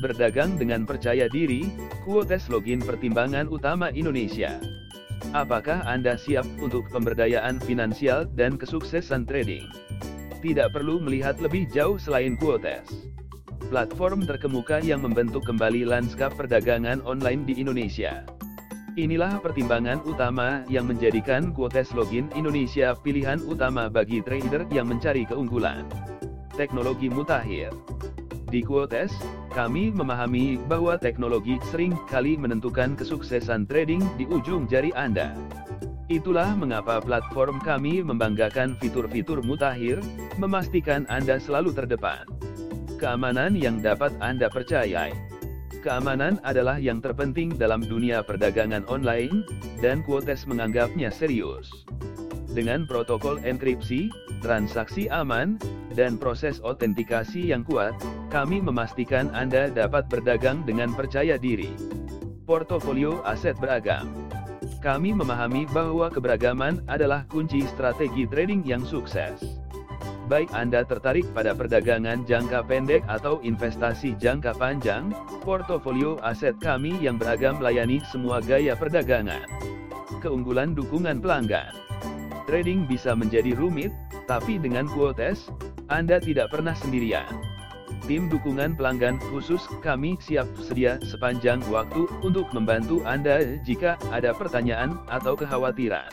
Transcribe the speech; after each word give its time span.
Berdagang 0.00 0.56
dengan 0.56 0.88
percaya 0.88 1.28
diri, 1.28 1.68
Quotes 2.08 2.48
login 2.48 2.80
pertimbangan 2.80 3.52
utama 3.52 3.92
Indonesia. 3.92 4.56
Apakah 5.36 5.84
Anda 5.84 6.16
siap 6.16 6.48
untuk 6.56 6.88
pemberdayaan 6.88 7.60
finansial 7.60 8.24
dan 8.32 8.56
kesuksesan 8.56 9.28
trading? 9.28 9.68
Tidak 10.40 10.72
perlu 10.72 11.04
melihat 11.04 11.36
lebih 11.44 11.68
jauh 11.68 12.00
selain 12.00 12.32
Quotes. 12.40 13.12
Platform 13.68 14.24
terkemuka 14.24 14.80
yang 14.80 15.04
membentuk 15.04 15.44
kembali 15.44 15.84
lanskap 15.84 16.32
perdagangan 16.32 17.04
online 17.04 17.44
di 17.44 17.60
Indonesia. 17.60 18.24
Inilah 18.96 19.36
pertimbangan 19.44 20.00
utama 20.08 20.64
yang 20.72 20.88
menjadikan 20.88 21.52
Quotes 21.52 21.92
Login 21.92 22.32
Indonesia 22.32 22.96
pilihan 22.96 23.44
utama 23.44 23.92
bagi 23.92 24.24
trader 24.24 24.64
yang 24.72 24.88
mencari 24.88 25.28
keunggulan. 25.28 25.84
Teknologi 26.56 27.12
mutakhir 27.12 27.70
di 28.50 28.66
Quotes, 28.66 29.14
kami 29.54 29.94
memahami 29.94 30.58
bahwa 30.66 30.98
teknologi 30.98 31.56
sering 31.70 31.94
kali 32.10 32.34
menentukan 32.34 32.98
kesuksesan 32.98 33.70
trading 33.70 34.02
di 34.18 34.26
ujung 34.26 34.66
jari 34.66 34.90
Anda. 34.98 35.38
Itulah 36.10 36.58
mengapa 36.58 36.98
platform 36.98 37.62
kami 37.62 38.02
membanggakan 38.02 38.74
fitur-fitur 38.82 39.46
mutakhir, 39.46 40.02
memastikan 40.42 41.06
Anda 41.06 41.38
selalu 41.38 41.70
terdepan. 41.70 42.26
Keamanan 42.98 43.54
yang 43.54 43.78
dapat 43.78 44.10
Anda 44.18 44.50
percayai. 44.50 45.14
Keamanan 45.80 46.42
adalah 46.42 46.76
yang 46.76 46.98
terpenting 46.98 47.54
dalam 47.54 47.80
dunia 47.86 48.26
perdagangan 48.26 48.82
online, 48.90 49.46
dan 49.78 50.02
Quotes 50.02 50.44
menganggapnya 50.50 51.08
serius. 51.14 51.86
Dengan 52.50 52.82
protokol 52.82 53.38
enkripsi, 53.46 54.10
transaksi 54.42 55.06
aman, 55.06 55.54
dan 55.94 56.18
proses 56.18 56.58
autentikasi 56.66 57.54
yang 57.54 57.62
kuat, 57.62 57.94
kami 58.26 58.58
memastikan 58.58 59.30
Anda 59.30 59.70
dapat 59.70 60.10
berdagang 60.10 60.66
dengan 60.66 60.90
percaya 60.90 61.38
diri. 61.38 61.70
Portofolio 62.50 63.22
aset 63.22 63.54
beragam. 63.62 64.10
Kami 64.82 65.14
memahami 65.14 65.70
bahwa 65.70 66.10
keberagaman 66.10 66.82
adalah 66.90 67.22
kunci 67.30 67.62
strategi 67.70 68.26
trading 68.26 68.66
yang 68.66 68.82
sukses. 68.82 69.62
Baik 70.26 70.50
Anda 70.50 70.82
tertarik 70.82 71.30
pada 71.30 71.54
perdagangan 71.54 72.26
jangka 72.26 72.66
pendek 72.66 73.06
atau 73.06 73.38
investasi 73.46 74.18
jangka 74.18 74.58
panjang, 74.58 75.14
portofolio 75.46 76.18
aset 76.26 76.58
kami 76.58 76.98
yang 76.98 77.14
beragam 77.14 77.62
melayani 77.62 78.02
semua 78.10 78.42
gaya 78.42 78.74
perdagangan. 78.74 79.46
Keunggulan 80.18 80.74
dukungan 80.74 81.22
pelanggan 81.22 81.90
Trading 82.50 82.82
bisa 82.90 83.14
menjadi 83.14 83.54
rumit, 83.54 83.94
tapi 84.26 84.58
dengan 84.58 84.90
Quotes, 84.90 85.54
Anda 85.86 86.18
tidak 86.18 86.50
pernah 86.50 86.74
sendirian. 86.74 87.30
Tim 88.10 88.26
dukungan 88.26 88.74
pelanggan 88.74 89.22
khusus 89.30 89.62
kami 89.86 90.18
siap 90.18 90.50
sedia 90.58 90.98
sepanjang 90.98 91.62
waktu 91.70 92.10
untuk 92.26 92.50
membantu 92.50 93.06
Anda 93.06 93.54
jika 93.62 93.94
ada 94.10 94.34
pertanyaan 94.34 94.98
atau 95.06 95.38
kekhawatiran. 95.38 96.10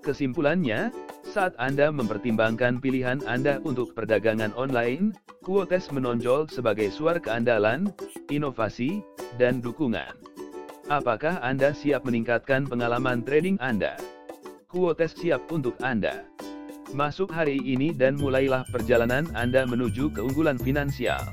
Kesimpulannya, 0.00 0.88
saat 1.20 1.52
Anda 1.60 1.92
mempertimbangkan 1.92 2.80
pilihan 2.80 3.20
Anda 3.28 3.60
untuk 3.60 3.92
perdagangan 3.92 4.56
online, 4.56 5.12
Quotes 5.44 5.92
menonjol 5.92 6.48
sebagai 6.48 6.88
suara 6.88 7.20
keandalan, 7.20 7.92
inovasi, 8.32 9.04
dan 9.36 9.60
dukungan. 9.60 10.16
Apakah 10.88 11.44
Anda 11.44 11.76
siap 11.76 12.08
meningkatkan 12.08 12.64
pengalaman 12.64 13.20
trading 13.20 13.60
Anda? 13.60 14.00
Quotes 14.68 15.16
siap 15.16 15.48
untuk 15.48 15.80
Anda. 15.80 16.28
Masuk 16.92 17.32
hari 17.32 17.56
ini 17.56 17.88
dan 17.88 18.20
mulailah 18.20 18.68
perjalanan 18.68 19.24
Anda 19.32 19.64
menuju 19.64 20.12
keunggulan 20.12 20.60
finansial. 20.60 21.24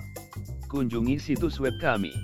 Kunjungi 0.71 1.19
situs 1.19 1.59
web 1.59 1.75
kami 1.83 2.15